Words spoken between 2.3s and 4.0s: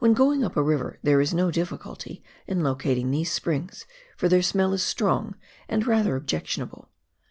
in locating these springs,